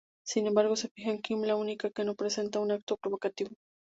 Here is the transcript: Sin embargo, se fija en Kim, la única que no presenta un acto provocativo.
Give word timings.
Sin 0.25 0.47
embargo, 0.47 0.75
se 0.75 0.89
fija 0.89 1.11
en 1.11 1.21
Kim, 1.21 1.43
la 1.43 1.55
única 1.55 1.91
que 1.91 2.03
no 2.03 2.15
presenta 2.15 2.59
un 2.59 2.71
acto 2.71 2.97
provocativo. 2.97 3.51